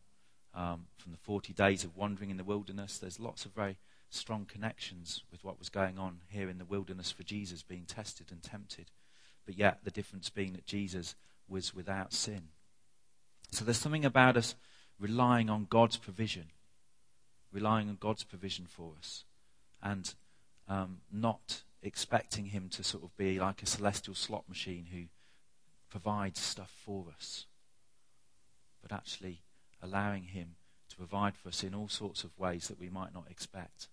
um, 0.55 0.87
from 0.99 1.13
the 1.13 1.19
40 1.19 1.53
days 1.53 1.85
of 1.85 1.97
wandering 1.97 2.31
in 2.31 2.37
the 2.37 2.45
wilderness. 2.45 2.99
There's 2.99 3.21
lots 3.21 3.45
of 3.45 3.53
very 3.53 3.79
strong 4.11 4.45
connections 4.45 5.23
with 5.31 5.45
what 5.45 5.59
was 5.59 5.69
going 5.69 5.99
on 5.99 6.21
here 6.29 6.49
in 6.49 6.59
the 6.59 6.65
wilderness 6.65 7.11
for 7.11 7.23
Jesus 7.23 7.63
being 7.63 7.85
tested 7.85 8.31
and 8.31 8.43
tempted. 8.43 8.91
But 9.45 9.59
yet, 9.59 9.81
the 9.85 9.91
difference 9.91 10.31
being 10.31 10.53
that 10.53 10.67
Jesus 10.67 11.15
was 11.49 11.75
without 11.75 12.13
sin. 12.13 12.49
So 13.53 13.65
there's 13.65 13.79
something 13.79 14.05
about 14.05 14.37
us 14.37 14.55
relying 14.99 15.49
on 15.49 15.67
God's 15.69 15.97
provision, 15.97 16.47
relying 17.57 17.89
on 17.89 17.97
God's 17.99 18.23
provision 18.23 18.67
for 18.69 18.93
us, 18.99 19.25
and 19.83 20.15
um, 20.69 20.99
not 21.11 21.63
expecting 21.83 22.47
Him 22.47 22.69
to 22.69 22.85
sort 22.85 23.03
of 23.03 23.17
be 23.17 23.41
like 23.41 23.63
a 23.63 23.67
celestial 23.67 24.15
slot 24.15 24.45
machine 24.47 24.89
who 24.93 25.05
provides 25.89 26.39
stuff 26.39 26.71
for 26.85 27.07
us, 27.17 27.47
but 28.83 28.93
actually 28.93 29.41
allowing 29.83 30.25
Him 30.25 30.57
to 30.91 30.97
provide 30.97 31.35
for 31.35 31.49
us 31.49 31.65
in 31.65 31.75
all 31.75 31.89
sorts 31.89 32.25
of 32.25 32.39
ways 32.39 32.69
that 32.69 32.79
we 32.79 32.91
might 32.91 33.15
not 33.15 33.27
expect. 33.31 33.89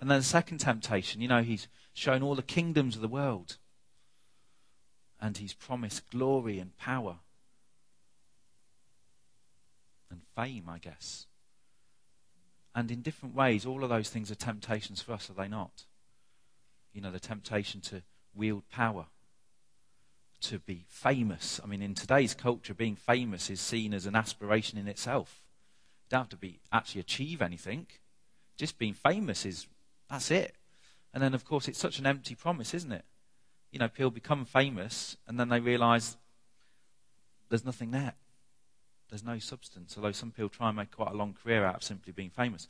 And 0.00 0.10
then 0.10 0.18
the 0.18 0.24
second 0.24 0.58
temptation, 0.58 1.20
you 1.20 1.28
know, 1.28 1.42
He's 1.42 1.68
shown 1.94 2.24
all 2.24 2.34
the 2.34 2.42
kingdoms 2.42 2.96
of 2.96 3.02
the 3.02 3.08
world, 3.08 3.56
and 5.20 5.36
He's 5.36 5.54
promised 5.54 6.10
glory 6.10 6.58
and 6.58 6.76
power 6.76 7.18
and 10.10 10.22
fame, 10.34 10.64
I 10.68 10.78
guess. 10.78 11.26
And 12.76 12.90
in 12.90 13.00
different 13.00 13.34
ways, 13.34 13.64
all 13.64 13.82
of 13.82 13.88
those 13.88 14.10
things 14.10 14.30
are 14.30 14.34
temptations 14.34 15.00
for 15.00 15.14
us, 15.14 15.30
are 15.30 15.32
they 15.32 15.48
not? 15.48 15.84
You 16.92 17.00
know, 17.00 17.10
the 17.10 17.18
temptation 17.18 17.80
to 17.82 18.02
wield 18.34 18.68
power, 18.68 19.06
to 20.42 20.58
be 20.58 20.84
famous. 20.86 21.58
I 21.64 21.66
mean, 21.66 21.80
in 21.80 21.94
today's 21.94 22.34
culture, 22.34 22.74
being 22.74 22.94
famous 22.94 23.48
is 23.48 23.60
seen 23.60 23.94
as 23.94 24.04
an 24.04 24.14
aspiration 24.14 24.78
in 24.78 24.88
itself. 24.88 25.42
You 26.04 26.10
don't 26.10 26.20
have 26.20 26.28
to 26.28 26.36
be 26.36 26.60
actually 26.70 27.00
achieve 27.00 27.40
anything. 27.40 27.86
Just 28.58 28.76
being 28.76 28.92
famous 28.92 29.46
is 29.46 29.66
that's 30.10 30.30
it. 30.30 30.54
And 31.14 31.22
then, 31.22 31.32
of 31.32 31.46
course, 31.46 31.68
it's 31.68 31.78
such 31.78 31.98
an 31.98 32.06
empty 32.06 32.34
promise, 32.34 32.74
isn't 32.74 32.92
it? 32.92 33.06
You 33.72 33.78
know, 33.78 33.88
people 33.88 34.10
become 34.10 34.44
famous 34.44 35.16
and 35.26 35.40
then 35.40 35.48
they 35.48 35.60
realize 35.60 36.18
there's 37.48 37.64
nothing 37.64 37.92
there. 37.92 38.12
There's 39.08 39.24
no 39.24 39.38
substance, 39.38 39.94
although 39.96 40.12
some 40.12 40.32
people 40.32 40.48
try 40.48 40.68
and 40.68 40.76
make 40.76 40.90
quite 40.90 41.12
a 41.12 41.16
long 41.16 41.34
career 41.34 41.64
out 41.64 41.76
of 41.76 41.82
simply 41.82 42.12
being 42.12 42.30
famous. 42.30 42.66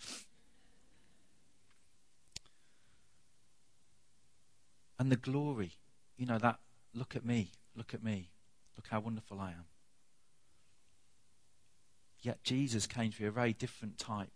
And 4.99 5.11
the 5.11 5.16
glory, 5.16 5.73
you 6.16 6.26
know, 6.26 6.38
that 6.38 6.59
look 6.95 7.16
at 7.16 7.25
me, 7.25 7.52
look 7.75 7.95
at 7.95 8.02
me, 8.02 8.28
look 8.76 8.88
how 8.90 9.00
wonderful 9.00 9.40
I 9.40 9.50
am. 9.50 9.64
Yet 12.21 12.43
Jesus 12.43 12.87
came 12.87 13.12
to 13.12 13.19
be 13.19 13.26
a 13.26 13.31
very 13.31 13.52
different 13.52 13.99
type, 13.99 14.33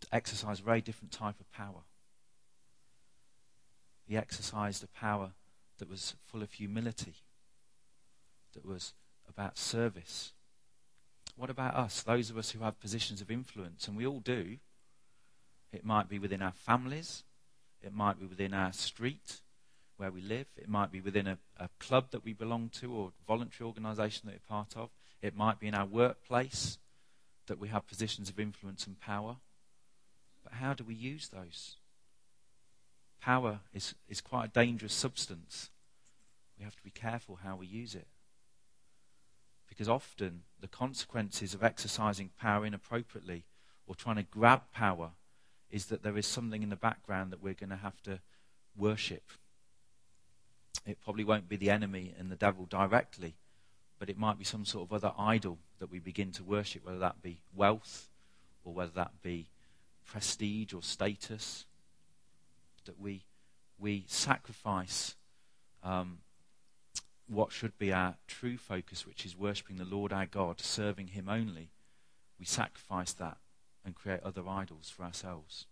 to 0.00 0.06
exercise 0.12 0.60
a 0.60 0.62
very 0.62 0.80
different 0.80 1.12
type 1.12 1.40
of 1.40 1.50
power. 1.52 1.82
He 4.06 4.16
exercised 4.16 4.84
a 4.84 4.88
power 4.88 5.32
that 5.78 5.88
was 5.88 6.14
full 6.24 6.42
of 6.42 6.52
humility, 6.52 7.14
that 8.54 8.64
was 8.64 8.92
about 9.34 9.58
service. 9.58 10.32
What 11.36 11.50
about 11.50 11.74
us, 11.74 12.02
those 12.02 12.30
of 12.30 12.36
us 12.36 12.50
who 12.50 12.60
have 12.60 12.80
positions 12.80 13.20
of 13.20 13.30
influence? 13.30 13.88
And 13.88 13.96
we 13.96 14.06
all 14.06 14.20
do. 14.20 14.58
It 15.72 15.84
might 15.84 16.08
be 16.08 16.18
within 16.18 16.42
our 16.42 16.52
families, 16.52 17.24
it 17.80 17.94
might 17.94 18.20
be 18.20 18.26
within 18.26 18.52
our 18.52 18.72
street 18.72 19.40
where 19.96 20.10
we 20.10 20.20
live, 20.20 20.46
it 20.56 20.68
might 20.68 20.92
be 20.92 21.00
within 21.00 21.26
a, 21.26 21.38
a 21.58 21.68
club 21.78 22.10
that 22.10 22.24
we 22.24 22.32
belong 22.32 22.68
to 22.68 22.92
or 22.92 23.12
voluntary 23.26 23.66
organisation 23.66 24.22
that 24.26 24.34
we're 24.34 24.56
part 24.56 24.76
of, 24.76 24.90
it 25.22 25.36
might 25.36 25.60
be 25.60 25.68
in 25.68 25.74
our 25.74 25.86
workplace 25.86 26.78
that 27.46 27.58
we 27.58 27.68
have 27.68 27.86
positions 27.86 28.28
of 28.28 28.38
influence 28.38 28.86
and 28.86 29.00
power. 29.00 29.36
But 30.42 30.54
how 30.54 30.74
do 30.74 30.84
we 30.84 30.94
use 30.94 31.28
those? 31.28 31.76
Power 33.20 33.60
is, 33.72 33.94
is 34.08 34.20
quite 34.20 34.46
a 34.46 34.48
dangerous 34.48 34.92
substance. 34.92 35.70
We 36.58 36.64
have 36.64 36.76
to 36.76 36.82
be 36.82 36.90
careful 36.90 37.38
how 37.42 37.56
we 37.56 37.66
use 37.66 37.94
it. 37.94 38.08
Because 39.72 39.88
often 39.88 40.42
the 40.60 40.68
consequences 40.68 41.54
of 41.54 41.64
exercising 41.64 42.28
power 42.38 42.66
inappropriately 42.66 43.44
or 43.86 43.94
trying 43.94 44.16
to 44.16 44.22
grab 44.22 44.60
power 44.70 45.12
is 45.70 45.86
that 45.86 46.02
there 46.02 46.18
is 46.18 46.26
something 46.26 46.62
in 46.62 46.68
the 46.68 46.76
background 46.76 47.32
that 47.32 47.42
we're 47.42 47.54
going 47.54 47.70
to 47.70 47.76
have 47.76 47.98
to 48.02 48.20
worship. 48.76 49.22
It 50.84 50.98
probably 51.02 51.24
won't 51.24 51.48
be 51.48 51.56
the 51.56 51.70
enemy 51.70 52.12
and 52.18 52.30
the 52.30 52.36
devil 52.36 52.66
directly, 52.66 53.32
but 53.98 54.10
it 54.10 54.18
might 54.18 54.38
be 54.38 54.44
some 54.44 54.66
sort 54.66 54.90
of 54.90 54.92
other 54.92 55.14
idol 55.18 55.56
that 55.78 55.90
we 55.90 56.00
begin 56.00 56.32
to 56.32 56.44
worship, 56.44 56.84
whether 56.84 56.98
that 56.98 57.22
be 57.22 57.38
wealth 57.56 58.10
or 58.64 58.74
whether 58.74 58.92
that 58.92 59.22
be 59.22 59.46
prestige 60.04 60.74
or 60.74 60.82
status. 60.82 61.64
That 62.84 63.00
we, 63.00 63.22
we 63.78 64.04
sacrifice 64.06 65.16
um, 65.82 66.18
what 67.28 67.52
should 67.52 67.78
be 67.78 67.92
our 67.92 68.16
true 68.26 68.56
focus, 68.56 69.06
which 69.06 69.24
is 69.24 69.36
worshipping 69.36 69.76
the 69.76 69.84
Lord 69.84 70.12
our 70.12 70.26
God, 70.26 70.60
serving 70.60 71.08
Him 71.08 71.28
only, 71.28 71.70
we 72.38 72.44
sacrifice 72.44 73.12
that 73.14 73.38
and 73.84 73.94
create 73.94 74.20
other 74.22 74.48
idols 74.48 74.90
for 74.90 75.04
ourselves. 75.04 75.66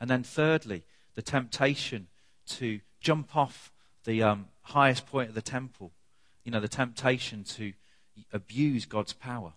And 0.00 0.08
then, 0.08 0.22
thirdly, 0.22 0.84
the 1.14 1.22
temptation 1.22 2.08
to 2.46 2.80
jump 3.00 3.36
off 3.36 3.72
the 4.04 4.22
um, 4.22 4.46
highest 4.62 5.06
point 5.06 5.28
of 5.28 5.34
the 5.34 5.42
temple. 5.42 5.92
You 6.44 6.52
know, 6.52 6.60
the 6.60 6.68
temptation 6.68 7.44
to 7.44 7.72
abuse 8.32 8.86
God's 8.86 9.12
power. 9.12 9.52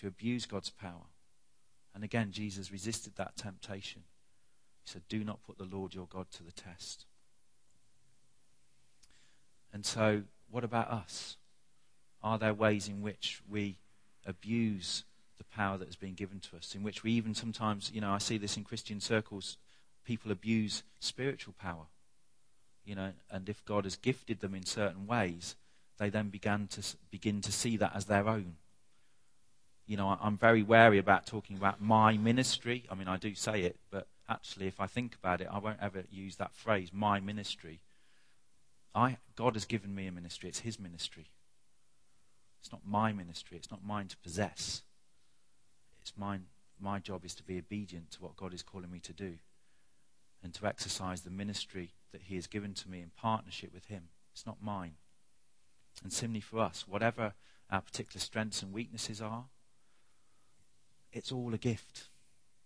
To 0.00 0.06
abuse 0.06 0.46
God's 0.46 0.70
power. 0.70 1.08
And 1.94 2.04
again, 2.04 2.32
Jesus 2.32 2.70
resisted 2.70 3.16
that 3.16 3.36
temptation. 3.36 4.02
He 4.84 4.90
said, 4.90 5.02
Do 5.08 5.24
not 5.24 5.42
put 5.42 5.58
the 5.58 5.64
Lord 5.64 5.94
your 5.94 6.06
God 6.06 6.26
to 6.32 6.42
the 6.42 6.52
test. 6.52 7.06
And 9.72 9.84
so, 9.86 10.22
what 10.50 10.64
about 10.64 10.90
us? 10.90 11.36
Are 12.22 12.38
there 12.38 12.54
ways 12.54 12.88
in 12.88 13.02
which 13.02 13.40
we 13.48 13.78
abuse 14.26 15.04
the 15.38 15.44
power 15.44 15.78
that 15.78 15.86
has 15.86 15.96
been 15.96 16.14
given 16.14 16.40
to 16.40 16.56
us? 16.56 16.74
In 16.74 16.82
which 16.82 17.02
we 17.02 17.12
even 17.12 17.34
sometimes, 17.34 17.90
you 17.94 18.00
know, 18.00 18.12
I 18.12 18.18
see 18.18 18.36
this 18.36 18.56
in 18.56 18.64
Christian 18.64 19.00
circles, 19.00 19.56
people 20.04 20.32
abuse 20.32 20.82
spiritual 20.98 21.54
power. 21.58 21.86
You 22.84 22.94
know, 22.94 23.12
and 23.30 23.48
if 23.48 23.64
God 23.64 23.84
has 23.84 23.96
gifted 23.96 24.40
them 24.40 24.54
in 24.54 24.66
certain 24.66 25.06
ways, 25.06 25.54
they 25.98 26.10
then 26.10 26.28
began 26.28 26.66
to 26.68 26.82
begin 27.10 27.40
to 27.42 27.52
see 27.52 27.76
that 27.76 27.92
as 27.94 28.06
their 28.06 28.28
own. 28.28 28.56
You 29.86 29.96
know, 29.96 30.16
I'm 30.20 30.36
very 30.36 30.62
wary 30.62 30.98
about 30.98 31.26
talking 31.26 31.56
about 31.56 31.80
my 31.80 32.16
ministry. 32.16 32.84
I 32.90 32.94
mean, 32.94 33.08
I 33.08 33.16
do 33.16 33.34
say 33.34 33.62
it, 33.62 33.76
but 33.90 34.06
actually, 34.28 34.66
if 34.66 34.80
I 34.80 34.86
think 34.86 35.14
about 35.14 35.40
it, 35.40 35.48
I 35.50 35.58
won't 35.58 35.78
ever 35.80 36.04
use 36.10 36.36
that 36.36 36.54
phrase, 36.54 36.90
my 36.92 37.20
ministry, 37.20 37.80
I, 38.94 39.18
God 39.36 39.54
has 39.54 39.64
given 39.64 39.94
me 39.94 40.06
a 40.06 40.12
ministry. 40.12 40.48
It's 40.48 40.60
His 40.60 40.80
ministry. 40.80 41.26
It's 42.60 42.72
not 42.72 42.82
my 42.86 43.12
ministry. 43.12 43.56
It's 43.56 43.70
not 43.70 43.84
mine 43.84 44.08
to 44.08 44.16
possess. 44.18 44.82
It's 46.00 46.12
mine. 46.16 46.46
My 46.80 46.98
job 46.98 47.24
is 47.24 47.34
to 47.36 47.42
be 47.42 47.58
obedient 47.58 48.10
to 48.12 48.22
what 48.22 48.36
God 48.36 48.54
is 48.54 48.62
calling 48.62 48.90
me 48.90 49.00
to 49.00 49.12
do 49.12 49.34
and 50.42 50.54
to 50.54 50.66
exercise 50.66 51.20
the 51.20 51.30
ministry 51.30 51.90
that 52.12 52.22
He 52.22 52.34
has 52.36 52.46
given 52.46 52.74
to 52.74 52.88
me 52.88 53.00
in 53.00 53.10
partnership 53.16 53.72
with 53.72 53.86
Him. 53.86 54.04
It's 54.32 54.46
not 54.46 54.62
mine. 54.62 54.94
And 56.02 56.12
similarly 56.12 56.40
for 56.40 56.60
us, 56.60 56.86
whatever 56.88 57.34
our 57.70 57.82
particular 57.82 58.20
strengths 58.20 58.62
and 58.62 58.72
weaknesses 58.72 59.20
are, 59.20 59.44
it's 61.12 61.32
all 61.32 61.52
a 61.54 61.58
gift. 61.58 62.08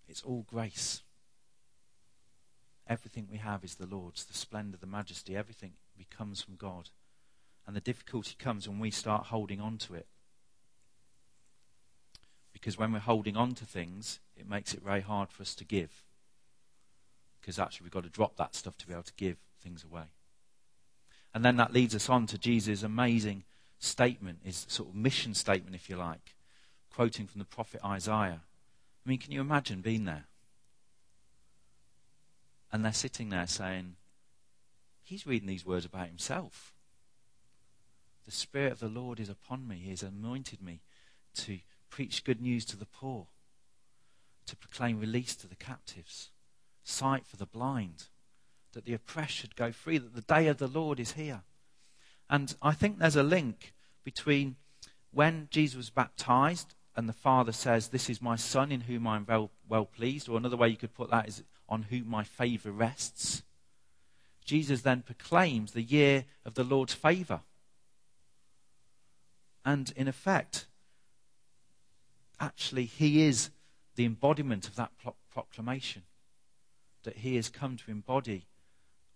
It's 0.08 0.22
all 0.22 0.44
grace. 0.48 1.02
Everything 2.86 3.26
we 3.30 3.38
have 3.38 3.64
is 3.64 3.76
the 3.76 3.86
Lord's. 3.86 4.24
The 4.24 4.34
splendor, 4.34 4.76
the 4.76 4.86
majesty, 4.86 5.34
everything 5.36 5.72
comes 6.02 6.42
from 6.42 6.56
God. 6.56 6.90
And 7.66 7.76
the 7.76 7.80
difficulty 7.80 8.34
comes 8.38 8.68
when 8.68 8.80
we 8.80 8.90
start 8.90 9.26
holding 9.26 9.60
on 9.60 9.78
to 9.78 9.94
it. 9.94 10.06
Because 12.52 12.76
when 12.76 12.92
we're 12.92 12.98
holding 12.98 13.36
on 13.36 13.54
to 13.54 13.64
things, 13.64 14.20
it 14.36 14.48
makes 14.48 14.74
it 14.74 14.82
very 14.82 15.02
hard 15.02 15.30
for 15.30 15.42
us 15.42 15.54
to 15.54 15.64
give. 15.64 16.02
Because 17.40 17.58
actually, 17.58 17.84
we've 17.84 17.92
got 17.92 18.04
to 18.04 18.10
drop 18.10 18.36
that 18.36 18.54
stuff 18.54 18.76
to 18.78 18.86
be 18.86 18.92
able 18.92 19.02
to 19.04 19.12
give 19.16 19.36
things 19.62 19.84
away. 19.84 20.04
And 21.34 21.44
then 21.44 21.56
that 21.56 21.72
leads 21.72 21.94
us 21.94 22.08
on 22.08 22.26
to 22.28 22.38
Jesus' 22.38 22.82
amazing 22.82 23.44
statement, 23.78 24.38
his 24.44 24.66
sort 24.68 24.88
of 24.88 24.94
mission 24.94 25.34
statement, 25.34 25.74
if 25.74 25.90
you 25.90 25.96
like, 25.96 26.34
quoting 26.94 27.26
from 27.26 27.38
the 27.38 27.44
prophet 27.44 27.80
Isaiah. 27.84 28.40
I 29.04 29.08
mean, 29.08 29.18
can 29.18 29.32
you 29.32 29.40
imagine 29.40 29.80
being 29.80 30.04
there? 30.04 30.24
And 32.72 32.84
they're 32.84 32.92
sitting 32.92 33.28
there 33.28 33.46
saying, 33.46 33.96
He's 35.04 35.26
reading 35.26 35.46
these 35.46 35.66
words 35.66 35.84
about 35.84 36.08
himself. 36.08 36.74
The 38.24 38.32
Spirit 38.32 38.72
of 38.72 38.80
the 38.80 38.88
Lord 38.88 39.20
is 39.20 39.28
upon 39.28 39.68
me. 39.68 39.76
He 39.76 39.90
has 39.90 40.02
anointed 40.02 40.62
me 40.62 40.80
to 41.34 41.58
preach 41.90 42.24
good 42.24 42.40
news 42.40 42.64
to 42.66 42.76
the 42.76 42.86
poor, 42.86 43.26
to 44.46 44.56
proclaim 44.56 44.98
release 44.98 45.36
to 45.36 45.46
the 45.46 45.54
captives, 45.54 46.30
sight 46.82 47.26
for 47.26 47.36
the 47.36 47.46
blind, 47.46 48.04
that 48.72 48.86
the 48.86 48.94
oppressed 48.94 49.34
should 49.34 49.56
go 49.56 49.70
free, 49.70 49.98
that 49.98 50.14
the 50.14 50.22
day 50.22 50.48
of 50.48 50.58
the 50.58 50.66
Lord 50.66 50.98
is 50.98 51.12
here. 51.12 51.42
And 52.30 52.56
I 52.62 52.72
think 52.72 52.98
there's 52.98 53.14
a 53.14 53.22
link 53.22 53.74
between 54.04 54.56
when 55.12 55.48
Jesus 55.50 55.76
was 55.76 55.90
baptized 55.90 56.74
and 56.96 57.08
the 57.08 57.12
Father 57.12 57.52
says, 57.52 57.88
This 57.88 58.08
is 58.08 58.22
my 58.22 58.36
Son 58.36 58.72
in 58.72 58.82
whom 58.82 59.06
I 59.06 59.16
am 59.16 59.26
well, 59.28 59.50
well 59.68 59.84
pleased, 59.84 60.28
or 60.28 60.36
another 60.36 60.56
way 60.56 60.68
you 60.68 60.76
could 60.76 60.94
put 60.94 61.10
that 61.10 61.28
is, 61.28 61.42
On 61.68 61.82
whom 61.82 62.08
my 62.08 62.24
favor 62.24 62.70
rests. 62.70 63.42
Jesus 64.44 64.82
then 64.82 65.02
proclaims 65.02 65.72
the 65.72 65.82
year 65.82 66.24
of 66.44 66.54
the 66.54 66.64
Lord's 66.64 66.94
favor. 66.94 67.40
And 69.64 69.92
in 69.96 70.06
effect, 70.08 70.66
actually, 72.38 72.84
he 72.84 73.26
is 73.26 73.50
the 73.96 74.04
embodiment 74.04 74.68
of 74.68 74.76
that 74.76 74.90
pro- 75.02 75.14
proclamation. 75.32 76.02
That 77.04 77.18
he 77.18 77.36
has 77.36 77.48
come 77.48 77.76
to 77.78 77.90
embody 77.90 78.46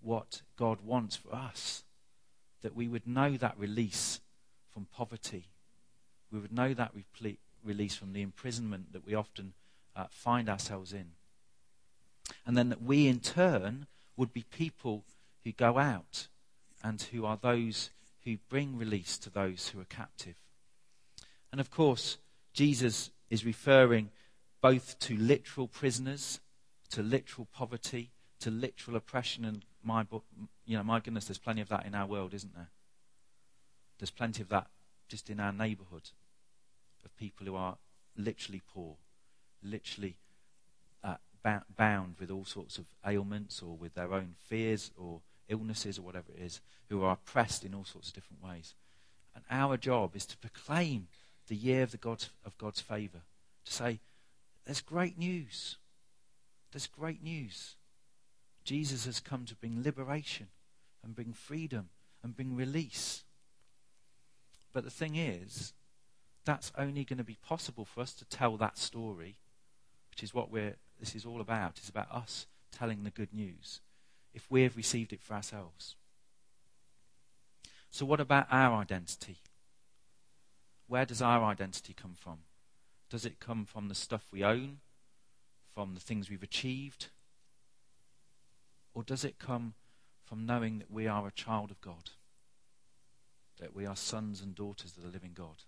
what 0.00 0.42
God 0.56 0.78
wants 0.82 1.16
for 1.16 1.34
us. 1.34 1.84
That 2.62 2.74
we 2.74 2.88
would 2.88 3.06
know 3.06 3.36
that 3.36 3.58
release 3.58 4.20
from 4.70 4.86
poverty. 4.86 5.48
We 6.30 6.38
would 6.38 6.52
know 6.52 6.72
that 6.72 6.92
release 7.64 7.94
from 7.96 8.12
the 8.12 8.22
imprisonment 8.22 8.92
that 8.92 9.06
we 9.06 9.14
often 9.14 9.52
uh, 9.94 10.06
find 10.10 10.48
ourselves 10.48 10.92
in. 10.92 11.12
And 12.46 12.56
then 12.56 12.68
that 12.70 12.82
we, 12.82 13.06
in 13.06 13.20
turn, 13.20 13.86
would 14.16 14.32
be 14.32 14.42
people 14.42 15.04
who 15.48 15.52
go 15.52 15.78
out 15.78 16.28
and 16.84 17.00
who 17.00 17.24
are 17.24 17.38
those 17.40 17.88
who 18.24 18.36
bring 18.50 18.76
release 18.76 19.16
to 19.16 19.30
those 19.30 19.68
who 19.68 19.80
are 19.80 19.84
captive. 19.84 20.34
And 21.50 21.58
of 21.58 21.70
course, 21.70 22.18
Jesus 22.52 23.10
is 23.30 23.46
referring 23.46 24.10
both 24.60 24.98
to 24.98 25.16
literal 25.16 25.66
prisoners, 25.66 26.40
to 26.90 27.02
literal 27.02 27.48
poverty, 27.50 28.10
to 28.40 28.50
literal 28.50 28.96
oppression. 28.96 29.46
And 29.46 29.64
my, 29.82 30.04
you 30.66 30.76
know, 30.76 30.82
my 30.82 31.00
goodness, 31.00 31.24
there's 31.24 31.38
plenty 31.38 31.62
of 31.62 31.70
that 31.70 31.86
in 31.86 31.94
our 31.94 32.06
world, 32.06 32.34
isn't 32.34 32.54
there? 32.54 32.68
There's 33.98 34.10
plenty 34.10 34.42
of 34.42 34.50
that 34.50 34.66
just 35.08 35.30
in 35.30 35.40
our 35.40 35.52
neighbourhood 35.52 36.10
of 37.06 37.16
people 37.16 37.46
who 37.46 37.56
are 37.56 37.78
literally 38.18 38.60
poor, 38.74 38.96
literally 39.62 40.18
uh, 41.02 41.14
bound 41.74 42.16
with 42.20 42.30
all 42.30 42.44
sorts 42.44 42.76
of 42.76 42.84
ailments 43.06 43.62
or 43.62 43.74
with 43.74 43.94
their 43.94 44.12
own 44.12 44.34
fears 44.46 44.90
or 44.94 45.22
illnesses 45.48 45.98
or 45.98 46.02
whatever 46.02 46.32
it 46.36 46.42
is, 46.42 46.60
who 46.88 47.02
are 47.02 47.12
oppressed 47.12 47.64
in 47.64 47.74
all 47.74 47.84
sorts 47.84 48.08
of 48.08 48.14
different 48.14 48.42
ways. 48.42 48.74
And 49.34 49.44
our 49.50 49.76
job 49.76 50.16
is 50.16 50.26
to 50.26 50.36
proclaim 50.36 51.08
the 51.48 51.56
year 51.56 51.82
of, 51.82 51.90
the 51.90 51.96
God's, 51.96 52.30
of 52.44 52.56
God's 52.58 52.80
favour. 52.80 53.20
To 53.64 53.72
say, 53.72 54.00
there's 54.64 54.80
great 54.80 55.18
news. 55.18 55.76
There's 56.72 56.86
great 56.86 57.22
news. 57.22 57.76
Jesus 58.64 59.06
has 59.06 59.20
come 59.20 59.44
to 59.46 59.54
bring 59.54 59.82
liberation 59.82 60.48
and 61.02 61.14
bring 61.14 61.32
freedom 61.32 61.88
and 62.22 62.36
bring 62.36 62.54
release. 62.54 63.24
But 64.72 64.84
the 64.84 64.90
thing 64.90 65.16
is, 65.16 65.72
that's 66.44 66.72
only 66.76 67.04
going 67.04 67.18
to 67.18 67.24
be 67.24 67.38
possible 67.46 67.84
for 67.84 68.00
us 68.00 68.12
to 68.14 68.24
tell 68.24 68.56
that 68.56 68.76
story, 68.76 69.36
which 70.10 70.22
is 70.22 70.34
what 70.34 70.50
we're, 70.50 70.76
this 71.00 71.14
is 71.14 71.24
all 71.24 71.40
about. 71.40 71.78
It's 71.78 71.88
about 71.88 72.12
us 72.12 72.46
telling 72.70 73.04
the 73.04 73.10
good 73.10 73.32
news 73.32 73.80
if 74.34 74.46
we 74.50 74.62
have 74.62 74.76
received 74.76 75.12
it 75.12 75.22
for 75.22 75.34
ourselves. 75.34 75.96
So, 77.90 78.04
what 78.04 78.20
about 78.20 78.46
our 78.50 78.80
identity? 78.80 79.38
Where 80.86 81.04
does 81.04 81.22
our 81.22 81.44
identity 81.44 81.94
come 81.94 82.14
from? 82.16 82.38
Does 83.10 83.24
it 83.24 83.40
come 83.40 83.64
from 83.64 83.88
the 83.88 83.94
stuff 83.94 84.26
we 84.30 84.44
own, 84.44 84.78
from 85.74 85.94
the 85.94 86.00
things 86.00 86.28
we've 86.28 86.42
achieved? 86.42 87.08
Or 88.94 89.02
does 89.02 89.24
it 89.24 89.38
come 89.38 89.74
from 90.24 90.44
knowing 90.44 90.78
that 90.78 90.90
we 90.90 91.06
are 91.06 91.26
a 91.26 91.32
child 91.32 91.70
of 91.70 91.80
God? 91.80 92.10
That 93.60 93.74
we 93.74 93.86
are 93.86 93.96
sons 93.96 94.40
and 94.40 94.54
daughters 94.54 94.96
of 94.96 95.02
the 95.02 95.10
living 95.10 95.32
God? 95.34 95.62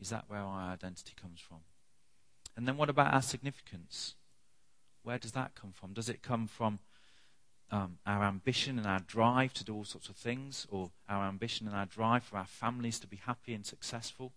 Is 0.00 0.10
that 0.10 0.24
where 0.28 0.40
our 0.40 0.72
identity 0.72 1.12
comes 1.20 1.40
from? 1.40 1.58
And 2.56 2.66
then 2.66 2.76
what 2.76 2.90
about 2.90 3.12
our 3.12 3.22
significance? 3.22 4.14
Where 5.02 5.18
does 5.18 5.32
that 5.32 5.54
come 5.54 5.72
from? 5.72 5.92
Does 5.92 6.08
it 6.08 6.22
come 6.22 6.46
from 6.46 6.78
um, 7.70 7.98
our 8.06 8.24
ambition 8.24 8.78
and 8.78 8.86
our 8.86 9.00
drive 9.00 9.54
to 9.54 9.64
do 9.64 9.74
all 9.74 9.84
sorts 9.84 10.08
of 10.08 10.16
things, 10.16 10.66
or 10.70 10.90
our 11.08 11.26
ambition 11.26 11.66
and 11.66 11.76
our 11.76 11.86
drive 11.86 12.24
for 12.24 12.36
our 12.36 12.46
families 12.46 12.98
to 13.00 13.06
be 13.06 13.16
happy 13.16 13.54
and 13.54 13.64
successful? 13.64 14.32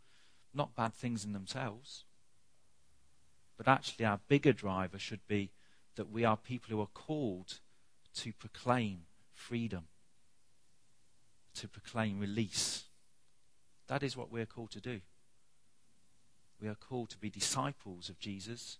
Not 0.53 0.75
bad 0.75 0.93
things 0.93 1.25
in 1.25 1.33
themselves. 1.33 2.05
But 3.57 3.67
actually, 3.67 4.05
our 4.05 4.19
bigger 4.27 4.53
driver 4.53 4.99
should 4.99 5.27
be 5.27 5.51
that 5.95 6.11
we 6.11 6.25
are 6.25 6.37
people 6.37 6.75
who 6.75 6.81
are 6.81 6.87
called 6.87 7.59
to 8.15 8.33
proclaim 8.33 9.01
freedom, 9.33 9.87
to 11.55 11.67
proclaim 11.67 12.19
release. 12.19 12.83
That 13.87 14.03
is 14.03 14.15
what 14.15 14.31
we're 14.31 14.45
called 14.45 14.71
to 14.71 14.81
do. 14.81 15.01
We 16.61 16.67
are 16.67 16.75
called 16.75 17.09
to 17.09 17.17
be 17.17 17.29
disciples 17.29 18.09
of 18.09 18.19
Jesus 18.19 18.77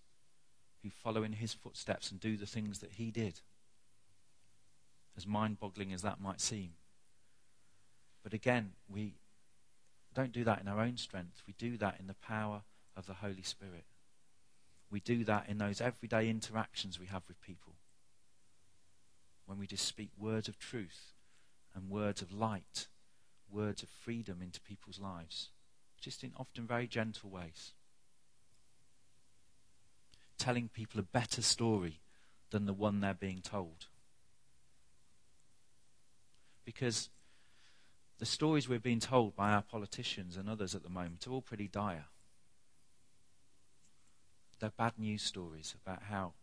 who 0.83 0.89
follow 0.89 1.23
in 1.23 1.33
his 1.33 1.53
footsteps 1.53 2.11
and 2.11 2.19
do 2.19 2.37
the 2.37 2.45
things 2.45 2.79
that 2.79 2.93
he 2.93 3.09
did. 3.09 3.39
As 5.15 5.25
mind 5.25 5.59
boggling 5.59 5.93
as 5.93 6.01
that 6.01 6.21
might 6.21 6.41
seem. 6.41 6.71
But 8.21 8.33
again, 8.33 8.71
we 8.87 9.15
don't 10.13 10.31
do 10.31 10.43
that 10.43 10.61
in 10.61 10.67
our 10.67 10.81
own 10.81 10.97
strength. 10.97 11.41
We 11.47 11.53
do 11.57 11.77
that 11.77 11.97
in 11.99 12.07
the 12.07 12.13
power 12.13 12.61
of 12.95 13.07
the 13.07 13.15
Holy 13.15 13.43
Spirit. 13.43 13.85
We 14.91 14.99
do 14.99 15.23
that 15.23 15.49
in 15.49 15.57
those 15.57 15.81
everyday 15.81 16.29
interactions 16.29 16.99
we 16.99 17.07
have 17.07 17.23
with 17.27 17.41
people. 17.41 17.73
When 19.45 19.57
we 19.57 19.67
just 19.67 19.85
speak 19.85 20.11
words 20.17 20.47
of 20.47 20.59
truth 20.59 21.13
and 21.73 21.89
words 21.89 22.21
of 22.21 22.31
light, 22.31 22.87
words 23.49 23.83
of 23.83 23.89
freedom 23.89 24.41
into 24.41 24.61
people's 24.61 24.99
lives, 24.99 25.49
just 25.99 26.23
in 26.23 26.31
often 26.37 26.67
very 26.67 26.87
gentle 26.87 27.29
ways 27.29 27.73
telling 30.43 30.67
people 30.67 30.99
a 30.99 31.03
better 31.03 31.41
story 31.41 32.01
than 32.51 32.65
the 32.65 32.73
one 32.73 32.99
they're 32.99 33.13
being 33.13 33.39
told. 33.41 33.85
Because 36.65 37.09
the 38.19 38.25
stories 38.25 38.67
we're 38.67 38.77
being 38.77 38.99
told 38.99 39.37
by 39.37 39.51
our 39.51 39.61
politicians 39.61 40.35
and 40.35 40.49
others 40.49 40.75
at 40.75 40.83
the 40.83 40.89
moment 40.89 41.25
are 41.25 41.31
all 41.31 41.41
pretty 41.41 41.69
dire. 41.69 42.07
They're 44.59 44.73
bad 44.77 44.93
news 44.97 45.23
stories 45.23 45.75
about 45.81 46.03
how 46.03 46.33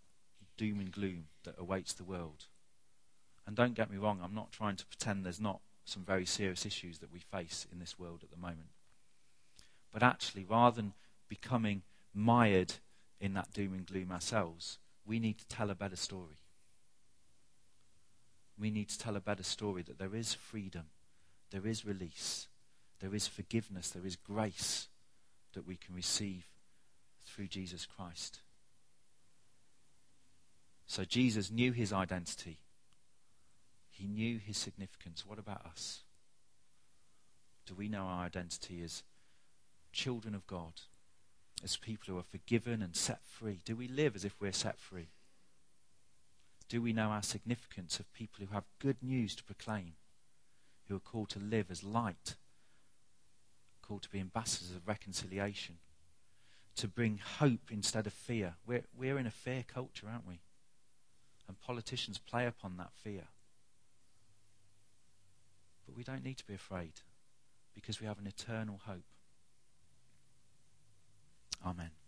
doom 0.56 0.80
and 0.80 0.90
gloom 0.90 1.24
that 1.44 1.56
awaits 1.58 1.92
the 1.92 2.04
world. 2.04 2.46
And 3.46 3.54
don't 3.54 3.74
get 3.74 3.90
me 3.90 3.98
wrong, 3.98 4.20
I'm 4.22 4.34
not 4.34 4.50
trying 4.50 4.76
to 4.76 4.86
pretend 4.86 5.26
there's 5.26 5.40
not 5.40 5.60
some 5.84 6.04
very 6.04 6.24
serious 6.24 6.64
issues 6.64 7.00
that 7.00 7.12
we 7.12 7.18
face 7.18 7.66
in 7.70 7.80
this 7.80 7.98
world 7.98 8.20
at 8.22 8.30
the 8.30 8.36
moment. 8.38 8.70
But 9.92 10.02
actually, 10.02 10.44
rather 10.44 10.76
than 10.76 10.94
becoming 11.28 11.82
mired 12.14 12.76
in 13.20 13.34
that 13.34 13.52
doom 13.52 13.74
and 13.74 13.86
gloom 13.86 14.10
ourselves, 14.10 14.78
we 15.06 15.18
need 15.18 15.38
to 15.38 15.46
tell 15.46 15.70
a 15.70 15.74
better 15.74 15.96
story. 15.96 16.38
We 18.58 18.70
need 18.70 18.88
to 18.90 18.98
tell 18.98 19.16
a 19.16 19.20
better 19.20 19.42
story 19.42 19.82
that 19.82 19.98
there 19.98 20.14
is 20.14 20.34
freedom, 20.34 20.86
there 21.50 21.66
is 21.66 21.84
release, 21.84 22.48
there 23.00 23.14
is 23.14 23.26
forgiveness, 23.26 23.90
there 23.90 24.06
is 24.06 24.16
grace 24.16 24.88
that 25.54 25.66
we 25.66 25.76
can 25.76 25.94
receive 25.94 26.46
through 27.26 27.48
Jesus 27.48 27.86
Christ. 27.86 28.40
So 30.86 31.04
Jesus 31.04 31.50
knew 31.50 31.72
his 31.72 31.92
identity. 31.92 32.58
He 33.90 34.06
knew 34.06 34.38
his 34.38 34.56
significance. 34.56 35.24
What 35.26 35.38
about 35.38 35.64
us? 35.64 36.00
Do 37.66 37.74
we 37.74 37.88
know 37.88 38.04
our 38.04 38.24
identity 38.24 38.82
as 38.82 39.02
children 39.92 40.34
of 40.34 40.46
God? 40.46 40.72
As 41.62 41.76
people 41.76 42.12
who 42.12 42.18
are 42.18 42.22
forgiven 42.22 42.82
and 42.82 42.96
set 42.96 43.20
free? 43.26 43.60
Do 43.64 43.76
we 43.76 43.88
live 43.88 44.16
as 44.16 44.24
if 44.24 44.34
we're 44.40 44.52
set 44.52 44.78
free? 44.78 45.08
Do 46.68 46.80
we 46.80 46.92
know 46.92 47.08
our 47.08 47.22
significance 47.22 47.98
of 47.98 48.12
people 48.12 48.44
who 48.44 48.54
have 48.54 48.64
good 48.78 49.02
news 49.02 49.34
to 49.36 49.44
proclaim, 49.44 49.94
who 50.88 50.96
are 50.96 51.00
called 51.00 51.28
to 51.30 51.38
live 51.38 51.66
as 51.70 51.82
light, 51.82 52.36
called 53.82 54.02
to 54.02 54.10
be 54.10 54.20
ambassadors 54.20 54.70
of 54.70 54.86
reconciliation, 54.86 55.78
to 56.76 56.86
bring 56.86 57.18
hope 57.38 57.70
instead 57.70 58.06
of 58.06 58.12
fear? 58.12 58.54
We're, 58.66 58.84
we're 58.96 59.18
in 59.18 59.26
a 59.26 59.32
fear 59.32 59.64
culture, 59.66 60.06
aren't 60.10 60.28
we? 60.28 60.38
And 61.48 61.60
politicians 61.60 62.18
play 62.18 62.46
upon 62.46 62.76
that 62.76 62.92
fear. 62.94 63.24
But 65.84 65.96
we 65.96 66.04
don't 66.04 66.24
need 66.24 66.38
to 66.38 66.46
be 66.46 66.54
afraid 66.54 67.00
because 67.74 68.00
we 68.00 68.06
have 68.06 68.20
an 68.20 68.28
eternal 68.28 68.80
hope. 68.86 69.02
Amen. 71.64 71.99